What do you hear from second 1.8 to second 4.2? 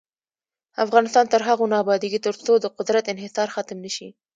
ابادیږي، ترڅو د قدرت انحصار ختم نشي.